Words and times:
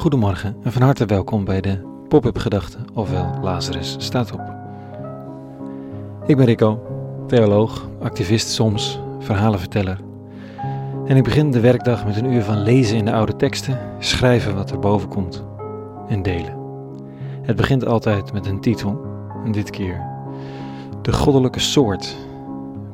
Goedemorgen 0.00 0.56
en 0.62 0.72
van 0.72 0.82
harte 0.82 1.06
welkom 1.06 1.44
bij 1.44 1.60
de 1.60 1.78
Pop-up 2.08 2.38
Gedachten, 2.38 2.84
ofwel 2.94 3.38
Lazarus 3.42 3.96
staat 3.98 4.32
op. 4.32 4.40
Ik 6.26 6.36
ben 6.36 6.46
Rico, 6.46 6.82
theoloog, 7.26 7.88
activist 8.02 8.48
soms, 8.48 9.00
verhalenverteller. 9.18 10.00
En 11.06 11.16
ik 11.16 11.24
begin 11.24 11.50
de 11.50 11.60
werkdag 11.60 12.06
met 12.06 12.16
een 12.16 12.32
uur 12.32 12.42
van 12.42 12.62
lezen 12.62 12.96
in 12.96 13.04
de 13.04 13.12
oude 13.12 13.36
teksten, 13.36 13.78
schrijven 13.98 14.54
wat 14.54 14.70
er 14.70 14.78
boven 14.78 15.08
komt 15.08 15.44
en 16.08 16.22
delen. 16.22 16.56
Het 17.42 17.56
begint 17.56 17.86
altijd 17.86 18.32
met 18.32 18.46
een 18.46 18.60
titel, 18.60 19.00
en 19.44 19.52
dit 19.52 19.70
keer 19.70 20.06
De 21.02 21.12
Goddelijke 21.12 21.60
Soort. 21.60 22.16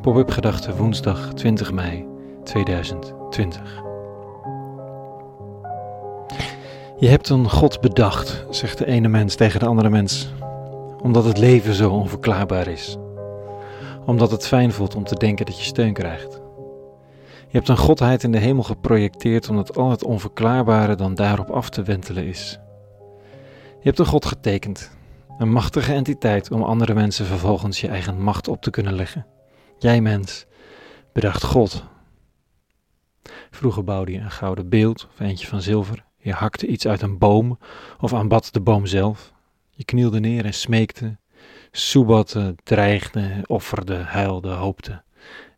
Pop-up 0.01 0.31
Gedachten 0.31 0.77
woensdag 0.77 1.35
20 1.35 1.73
mei 1.73 2.07
2020. 2.45 3.86
Je 7.07 7.13
hebt 7.13 7.29
een 7.29 7.51
God 7.51 7.81
bedacht, 7.81 8.47
zegt 8.51 8.79
de 8.79 8.87
ene 8.87 9.09
mens 9.09 9.35
tegen 9.35 9.61
de 9.61 9.67
andere 9.67 9.91
mens, 9.91 10.29
omdat 11.03 11.25
het 11.25 11.39
leven 11.39 11.75
zo 11.75 11.91
onverklaarbaar 11.91 12.67
is. 12.67 12.97
Omdat 14.07 14.31
het 14.31 14.47
fijn 14.47 14.73
voelt 14.73 14.95
om 14.95 15.05
te 15.05 15.15
denken 15.15 15.47
dat 15.47 15.59
je 15.59 15.65
steun 15.65 15.93
krijgt. 15.93 16.41
Je 17.49 17.57
hebt 17.57 17.69
een 17.69 17.77
godheid 17.77 18.23
in 18.23 18.33
de 18.33 18.39
hemel 18.39 18.63
geprojecteerd 18.63 19.49
omdat 19.49 19.77
al 19.77 19.91
het 19.91 20.05
onverklaarbare 20.05 20.95
dan 20.95 21.15
daarop 21.15 21.51
af 21.51 21.71
te 21.71 21.83
wentelen 21.83 22.27
is. 22.27 22.59
Je 23.79 23.85
hebt 23.89 23.99
een 23.99 24.07
God 24.07 24.25
getekend, 24.25 24.91
een 25.39 25.51
machtige 25.51 25.93
entiteit 25.93 26.51
om 26.51 26.63
andere 26.63 26.95
mensen 26.95 27.27
vervolgens 27.27 27.81
je 27.81 27.89
eigen 27.89 28.23
macht 28.23 28.49
op 28.49 28.63
te 28.63 28.71
kunnen 28.71 28.95
leggen. 28.95 29.27
Jij 29.79 30.01
mens, 30.01 30.47
bedacht 31.13 31.45
God. 31.45 31.85
Vroeger 33.51 33.85
bouwde 33.85 34.13
je 34.13 34.19
een 34.19 34.31
gouden 34.31 34.69
beeld 34.69 35.07
of 35.13 35.21
eentje 35.21 35.47
van 35.47 35.63
zilver 35.63 36.06
je 36.27 36.33
hakte 36.33 36.67
iets 36.67 36.87
uit 36.87 37.03
een 37.03 37.19
boom 37.19 37.59
of 38.01 38.15
aanbad 38.15 38.49
de 38.53 38.61
boom 38.61 38.87
zelf. 38.87 39.33
Je 39.71 39.85
knielde 39.85 40.21
neer 40.21 40.45
en 40.45 40.55
smeekte, 40.55 41.17
soebatte, 41.71 42.55
dreigde, 42.63 43.45
offerde, 43.47 43.97
huilde, 43.97 44.49
hoopte 44.49 45.03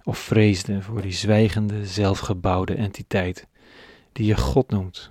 of 0.03 0.19
vreesde 0.19 0.83
voor 0.83 1.03
die 1.03 1.13
zwijgende, 1.13 1.87
zelfgebouwde 1.87 2.75
entiteit 2.75 3.47
die 4.13 4.27
je 4.27 4.37
God 4.37 4.71
noemt. 4.71 5.11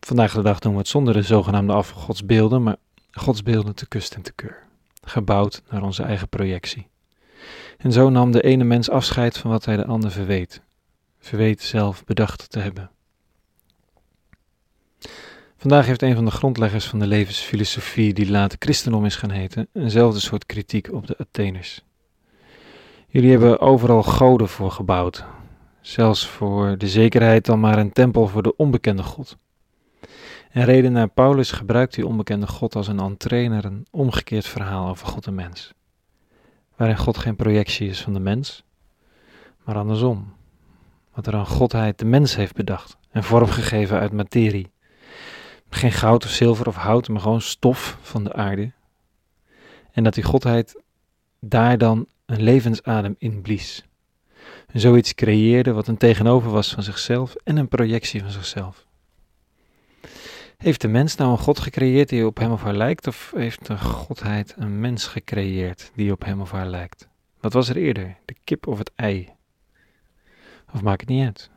Vandaag 0.00 0.32
de 0.32 0.42
dag 0.42 0.58
doen 0.58 0.72
we 0.72 0.78
het 0.78 0.88
zonder 0.88 1.14
de 1.14 1.22
zogenaamde 1.22 1.72
afgodsbeelden, 1.72 2.62
maar 2.62 2.76
godsbeelden 3.10 3.74
te 3.74 3.88
kust 3.88 4.14
en 4.14 4.22
te 4.22 4.32
keur, 4.32 4.62
gebouwd 5.02 5.62
naar 5.70 5.82
onze 5.82 6.02
eigen 6.02 6.28
projectie. 6.28 6.88
En 7.78 7.92
zo 7.92 8.10
nam 8.10 8.30
de 8.30 8.42
ene 8.42 8.64
mens 8.64 8.90
afscheid 8.90 9.38
van 9.38 9.50
wat 9.50 9.64
hij 9.64 9.76
de 9.76 9.86
ander 9.86 10.10
verweet, 10.10 10.62
verweet 11.18 11.62
zelf 11.62 12.04
bedacht 12.04 12.50
te 12.50 12.58
hebben. 12.58 12.90
Vandaag 15.60 15.86
heeft 15.86 16.02
een 16.02 16.14
van 16.14 16.24
de 16.24 16.30
grondleggers 16.30 16.86
van 16.86 16.98
de 16.98 17.06
levensfilosofie, 17.06 18.12
die 18.12 18.30
later 18.30 18.58
christendom 18.58 19.04
is 19.04 19.16
gaan 19.16 19.30
heten, 19.30 19.68
eenzelfde 19.72 20.20
soort 20.20 20.46
kritiek 20.46 20.92
op 20.92 21.06
de 21.06 21.18
Atheners. 21.18 21.84
Jullie 23.08 23.30
hebben 23.30 23.60
overal 23.60 24.02
goden 24.02 24.48
voor 24.48 24.70
gebouwd, 24.70 25.24
zelfs 25.80 26.26
voor 26.26 26.78
de 26.78 26.88
zekerheid 26.88 27.44
dan 27.44 27.60
maar 27.60 27.78
een 27.78 27.92
tempel 27.92 28.26
voor 28.28 28.42
de 28.42 28.56
onbekende 28.56 29.02
God. 29.02 29.36
En 30.50 30.64
reden 30.64 30.92
naar 30.92 31.08
Paulus 31.08 31.52
gebruikt 31.52 31.94
die 31.94 32.06
onbekende 32.06 32.46
God 32.46 32.74
als 32.74 32.88
een 32.88 33.00
entree 33.00 33.48
naar 33.48 33.64
een 33.64 33.86
omgekeerd 33.90 34.46
verhaal 34.46 34.88
over 34.88 35.06
God 35.06 35.26
en 35.26 35.34
mens, 35.34 35.72
waarin 36.76 36.98
God 36.98 37.18
geen 37.18 37.36
projectie 37.36 37.88
is 37.88 38.02
van 38.02 38.12
de 38.12 38.20
mens, 38.20 38.64
maar 39.64 39.76
andersom, 39.76 40.32
wat 41.14 41.26
er 41.26 41.34
aan 41.34 41.46
Godheid 41.46 41.98
de 41.98 42.04
mens 42.04 42.36
heeft 42.36 42.54
bedacht 42.54 42.96
en 43.10 43.24
vormgegeven 43.24 43.98
uit 43.98 44.12
materie 44.12 44.70
geen 45.70 45.92
goud 45.92 46.24
of 46.24 46.30
zilver 46.30 46.66
of 46.66 46.76
hout, 46.76 47.08
maar 47.08 47.20
gewoon 47.20 47.40
stof 47.40 47.98
van 48.02 48.24
de 48.24 48.32
aarde. 48.32 48.72
En 49.92 50.04
dat 50.04 50.14
die 50.14 50.24
Godheid 50.24 50.82
daar 51.40 51.78
dan 51.78 52.06
een 52.26 52.42
levensadem 52.42 53.14
in 53.18 53.42
blies. 53.42 53.84
Zoiets 54.72 55.14
creëerde 55.14 55.72
wat 55.72 55.88
een 55.88 55.96
tegenover 55.96 56.50
was 56.50 56.74
van 56.74 56.82
zichzelf 56.82 57.34
en 57.34 57.56
een 57.56 57.68
projectie 57.68 58.20
van 58.20 58.30
zichzelf. 58.30 58.86
Heeft 60.56 60.80
de 60.80 60.88
mens 60.88 61.16
nou 61.16 61.30
een 61.30 61.38
God 61.38 61.60
gecreëerd 61.60 62.08
die 62.08 62.26
op 62.26 62.38
hem 62.38 62.52
of 62.52 62.62
haar 62.62 62.74
lijkt, 62.74 63.06
of 63.06 63.32
heeft 63.36 63.66
de 63.66 63.78
Godheid 63.78 64.54
een 64.58 64.80
mens 64.80 65.06
gecreëerd 65.06 65.90
die 65.94 66.12
op 66.12 66.24
hem 66.24 66.40
of 66.40 66.50
haar 66.50 66.66
lijkt? 66.66 67.08
Wat 67.40 67.52
was 67.52 67.68
er 67.68 67.76
eerder, 67.76 68.16
de 68.24 68.36
kip 68.44 68.66
of 68.66 68.78
het 68.78 68.92
ei? 68.94 69.28
Of 70.72 70.82
maakt 70.82 71.00
het 71.00 71.08
niet 71.10 71.24
uit? 71.24 71.50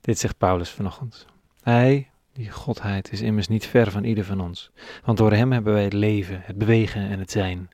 Dit 0.00 0.18
zegt 0.18 0.38
Paulus 0.38 0.70
vanochtend. 0.70 1.26
Hij, 1.62 2.10
die 2.32 2.50
godheid 2.50 3.12
is 3.12 3.20
immers 3.20 3.48
niet 3.48 3.66
ver 3.66 3.90
van 3.90 4.04
ieder 4.04 4.24
van 4.24 4.40
ons, 4.40 4.70
want 5.04 5.18
door 5.18 5.32
hem 5.32 5.52
hebben 5.52 5.72
wij 5.72 5.84
het 5.84 5.92
leven, 5.92 6.40
het 6.44 6.58
bewegen 6.58 7.08
en 7.08 7.18
het 7.18 7.30
zijn. 7.30 7.68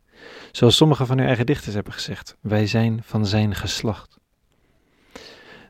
Zoals 0.53 0.77
sommige 0.77 1.07
van 1.07 1.19
uw 1.19 1.27
eigen 1.27 1.47
dichters 1.47 1.75
hebben 1.75 1.93
gezegd, 1.93 2.37
wij 2.41 2.67
zijn 2.67 3.03
van 3.03 3.27
zijn 3.27 3.55
geslacht. 3.55 4.19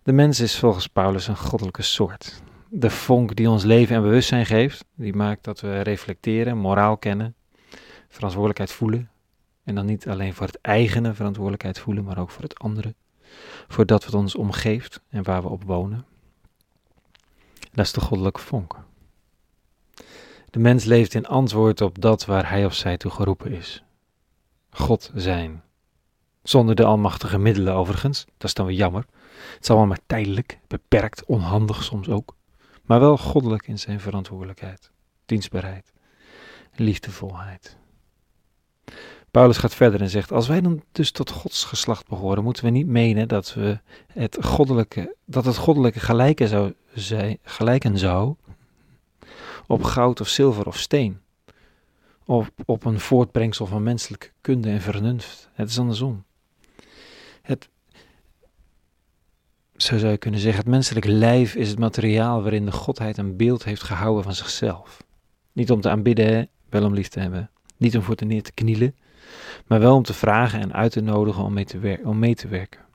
De 0.03 0.13
mens 0.13 0.41
is 0.41 0.59
volgens 0.59 0.87
Paulus 0.87 1.29
een 1.29 1.37
goddelijke 1.37 1.83
soort. 1.83 2.43
De 2.69 2.91
vonk 2.91 3.37
die 3.37 3.51
ons 3.51 3.65
leven 3.65 3.97
en 3.97 4.03
bewustzijn 4.03 4.47
geeft, 4.47 4.85
die 4.95 5.15
maakt 5.15 5.45
dat 5.45 5.61
we 5.61 5.81
reflecteren, 5.81 6.57
moraal 6.57 6.97
kennen, 6.97 7.35
verantwoordelijkheid 8.09 8.73
voelen. 8.73 9.11
En 9.65 9.75
dan 9.75 9.87
niet 9.87 10.09
alleen 10.09 10.35
voor 10.35 10.47
het 10.47 10.61
eigene 10.61 11.15
verantwoordelijkheid 11.15 11.79
voelen, 11.79 12.05
maar 12.05 12.19
ook 12.19 12.31
voor 12.31 12.43
het 12.43 12.59
andere. 12.59 12.95
Voor 13.69 13.87
dat 13.87 14.05
wat 14.05 14.15
ons 14.15 14.35
omgeeft 14.35 15.01
en 15.09 15.23
waar 15.23 15.43
we 15.43 15.49
op 15.49 15.65
wonen. 15.65 16.05
Dat 17.73 17.85
is 17.85 17.93
de 17.93 18.01
goddelijke 18.01 18.41
vonk. 18.41 18.77
De 20.51 20.59
mens 20.59 20.85
leeft 20.85 21.15
in 21.15 21.27
antwoord 21.27 21.81
op 21.81 22.01
dat 22.01 22.25
waar 22.25 22.51
hij 22.51 22.65
of 22.65 22.75
zij 22.75 22.97
toe 22.97 23.11
geroepen 23.11 23.53
is. 23.53 23.83
God 24.71 25.11
zijn. 25.15 25.63
Zonder 26.43 26.75
de 26.75 26.85
almachtige 26.85 27.39
middelen 27.39 27.75
overigens, 27.75 28.25
dat 28.25 28.49
is 28.49 28.55
dan 28.55 28.67
weer 28.67 28.77
jammer. 28.77 29.05
Het 29.55 29.63
is 29.63 29.69
allemaal 29.69 29.89
maar 29.89 30.01
tijdelijk, 30.07 30.59
beperkt, 30.67 31.25
onhandig 31.25 31.85
soms 31.85 32.09
ook. 32.09 32.37
Maar 32.83 33.01
wel 33.01 33.19
goddelijk 33.19 33.67
in 33.67 33.79
zijn 33.79 34.01
verantwoordelijkheid, 34.01 34.91
dienstbaarheid, 35.27 35.93
liefdevolheid. 36.75 37.77
Paulus 39.31 39.57
gaat 39.57 39.75
verder 39.75 40.01
en 40.01 40.11
zegt: 40.11 40.33
Als 40.33 40.49
wij 40.49 40.61
dan 40.61 40.83
dus 40.93 41.11
tot 41.11 41.31
Gods 41.31 41.65
geslacht 41.65 42.09
behoren, 42.09 42.45
moeten 42.45 42.65
we 42.65 42.71
niet 42.71 42.87
menen 42.87 43.29
dat, 43.29 43.55
we 43.55 43.81
het, 44.13 44.39
goddelijke, 44.41 45.17
dat 45.25 45.45
het 45.45 45.57
goddelijke 45.57 46.01
gelijken 46.01 46.49
zou, 46.49 46.73
zij, 47.01 47.39
gelijken 47.43 47.99
zou 47.99 48.35
op 49.69 49.83
goud 49.83 50.21
of 50.21 50.29
zilver 50.29 50.67
of 50.67 50.79
steen. 50.79 51.21
Of 52.25 52.51
op 52.65 52.85
een 52.85 53.01
voortbrengsel 53.01 53.67
van 53.67 53.83
menselijke 53.83 54.31
kunde 54.41 54.71
en 54.71 54.81
vernunft. 54.81 55.49
Het 55.53 55.69
is 55.69 55.79
andersom. 55.79 56.25
Het, 57.43 57.69
zo 59.77 59.99
zou 59.99 60.13
je 60.13 60.19
kunnen 60.19 60.41
zeggen, 60.41 60.61
het 60.61 60.71
menselijk 60.71 61.07
lijf 61.07 61.55
is 61.55 61.69
het 61.69 61.79
materiaal 61.79 62.43
waarin 62.43 62.65
de 62.65 62.73
Godheid 62.73 63.19
een 63.19 63.37
beeld 63.37 63.65
heeft 63.65 63.83
gehouden 63.83 64.25
van 64.25 64.35
zichzelf. 64.35 65.05
Niet 65.53 65.71
om 65.71 65.81
te 65.81 65.91
aanbidden, 65.91 66.49
wel 66.69 66.85
om 66.85 66.95
lief 66.95 67.09
te 67.09 67.21
hebben. 67.21 67.51
Niet 67.77 67.97
om 67.97 68.03
voor 68.03 68.15
te 68.15 68.25
neer 68.25 68.43
te 68.43 68.53
knielen, 68.53 68.97
maar 69.67 69.81
wel 69.81 69.97
om 69.97 70.03
te 70.03 70.15
vragen 70.15 70.61
en 70.61 70.73
uit 70.73 70.93
te 70.93 71.01
nodigen 71.01 71.43
om 71.43 71.53
mee 71.53 71.65
te, 71.65 72.01
om 72.05 72.19
mee 72.19 72.35
te 72.35 72.49
werken. 72.49 72.88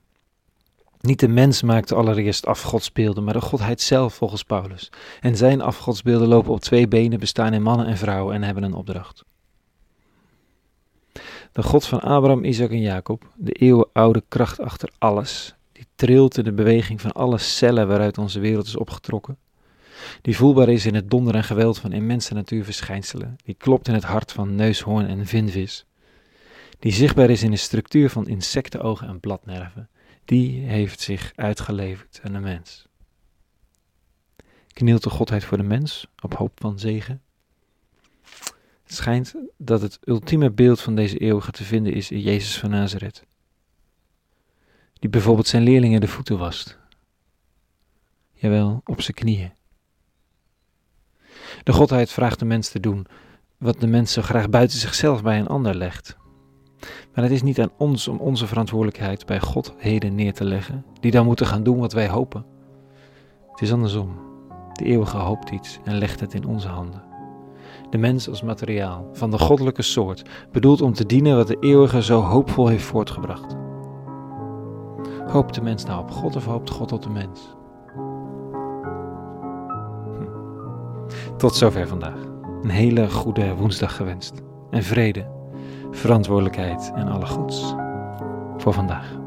Niet 1.08 1.20
de 1.20 1.28
mens 1.28 1.62
maakte 1.62 1.96
allereerst 1.96 2.46
afgodsbeelden, 2.46 3.24
maar 3.24 3.34
de 3.34 3.42
godheid 3.42 3.82
zelf 3.82 4.14
volgens 4.14 4.44
Paulus. 4.44 4.92
En 5.22 5.38
zijn 5.38 5.62
afgodsbeelden 5.62 6.28
lopen 6.28 6.52
op 6.52 6.60
twee 6.60 6.88
benen, 6.88 7.20
bestaan 7.20 7.54
in 7.54 7.62
mannen 7.62 7.86
en 7.86 7.98
vrouwen 7.98 8.36
en 8.36 8.44
hebben 8.44 8.64
een 8.64 8.74
opdracht. 8.74 9.24
De 11.52 11.64
God 11.64 11.86
van 11.86 12.00
Abraham, 12.00 12.44
Isaac 12.44 12.70
en 12.70 12.82
Jacob, 12.82 13.28
de 13.36 13.52
eeuwenoude 13.52 14.24
kracht 14.28 14.60
achter 14.60 14.90
alles, 14.98 15.56
die 15.72 15.86
trilt 15.96 16.38
in 16.38 16.44
de 16.44 16.54
beweging 16.54 17.02
van 17.02 17.12
alle 17.12 17.38
cellen 17.38 17.88
waaruit 17.88 18.18
onze 18.18 18.40
wereld 18.40 18.66
is 18.66 18.78
opgetrokken, 18.78 19.38
die 20.22 20.38
voelbaar 20.38 20.70
is 20.70 20.86
in 20.86 20.96
het 20.96 21.10
donder 21.10 21.36
en 21.36 21.44
geweld 21.44 21.80
van 21.80 21.92
immense 21.92 22.34
natuurverschijnselen, 22.34 23.36
die 23.46 23.56
klopt 23.56 23.88
in 23.88 23.94
het 23.94 24.04
hart 24.04 24.32
van 24.32 24.56
neushoorn 24.56 25.08
en 25.08 25.26
vinvis, 25.26 25.86
die 26.80 26.92
zichtbaar 26.92 27.30
is 27.30 27.44
in 27.44 27.52
de 27.52 27.58
structuur 27.58 28.10
van 28.10 28.28
insectenogen 28.28 29.08
en 29.08 29.20
bladnerven, 29.20 29.90
die 30.26 30.60
heeft 30.60 31.00
zich 31.00 31.32
uitgeleverd 31.36 32.20
aan 32.24 32.34
de 32.34 32.40
mens. 32.40 32.88
Knielt 34.68 35.04
de 35.04 35.10
Godheid 35.10 35.44
voor 35.44 35.58
de 35.58 35.64
mens 35.64 36.08
op 36.22 36.34
hoop 36.34 36.60
van 36.60 36.80
zegen? 36.80 37.22
Het 38.84 38.96
schijnt 38.96 39.36
dat 39.58 39.82
het 39.82 40.00
ultieme 40.06 40.52
beeld 40.52 40.82
van 40.82 40.96
deze 40.96 41.18
eeuwige 41.18 41.52
te 41.52 41.64
vinden 41.64 41.94
is 41.94 42.12
in 42.12 42.20
Jezus 42.20 42.60
van 42.60 42.70
Nazareth, 42.70 43.26
die 44.94 45.10
bijvoorbeeld 45.10 45.48
zijn 45.48 45.64
leerlingen 45.64 46.02
de 46.02 46.08
voeten 46.08 46.38
wast. 46.38 46.78
Jawel, 48.34 48.82
op 48.86 49.02
zijn 49.02 49.16
knieën. 49.16 49.52
De 51.64 51.74
Godheid 51.74 52.12
vraagt 52.12 52.40
de 52.40 52.46
mens 52.46 52.70
te 52.70 52.80
doen 52.80 53.08
wat 53.58 53.80
de 53.80 53.88
mens 53.88 54.14
zo 54.14 54.22
graag 54.22 54.50
buiten 54.50 54.80
zichzelf 54.80 55.24
bij 55.24 55.40
een 55.40 55.48
ander 55.48 55.76
legt. 55.76 56.16
Maar 57.14 57.24
het 57.24 57.34
is 57.34 57.44
niet 57.44 57.62
aan 57.62 57.72
ons 57.78 58.08
om 58.08 58.18
onze 58.18 58.48
verantwoordelijkheid 58.48 59.26
bij 59.26 59.40
God 59.40 59.74
heden 59.78 60.16
neer 60.16 60.34
te 60.34 60.44
leggen, 60.44 60.86
die 61.00 61.12
dan 61.12 61.26
moeten 61.26 61.46
gaan 61.46 61.64
doen 61.64 61.80
wat 61.80 61.94
wij 61.94 62.10
hopen. 62.10 62.46
Het 63.52 63.62
is 63.62 63.72
andersom. 63.72 64.10
De 64.74 64.86
eeuwige 64.86 65.18
hoopt 65.18 65.50
iets 65.50 65.80
en 65.84 65.98
legt 65.98 66.20
het 66.20 66.34
in 66.34 66.46
onze 66.46 66.68
handen. 66.68 67.04
De 67.90 67.98
mens 67.98 68.30
als 68.30 68.42
materiaal, 68.42 69.10
van 69.12 69.32
de 69.32 69.40
goddelijke 69.40 69.82
soort, 69.82 70.24
bedoeld 70.52 70.82
om 70.82 70.94
te 70.94 71.06
dienen 71.06 71.36
wat 71.36 71.48
de 71.48 71.58
eeuwige 71.60 72.04
zo 72.04 72.22
hoopvol 72.22 72.68
heeft 72.68 72.84
voortgebracht. 72.84 73.56
Hoopt 75.28 75.54
de 75.54 75.62
mens 75.62 75.86
nou 75.86 76.02
op 76.02 76.12
God 76.12 76.36
of 76.36 76.46
hoopt 76.46 76.70
God 76.70 76.92
op 76.92 77.02
de 77.02 77.10
mens? 77.10 77.56
Hm. 80.18 80.26
Tot 81.38 81.56
zover 81.56 81.88
vandaag. 81.88 82.20
Een 82.62 82.70
hele 82.70 83.10
goede 83.10 83.56
woensdag 83.56 83.96
gewenst. 83.96 84.42
En 84.70 84.84
vrede, 84.84 85.26
verantwoordelijkheid 85.94 86.92
en 86.96 87.08
alle 87.08 87.26
goeds. 87.26 87.76
Voor 88.58 88.74
vandaag. 88.74 89.23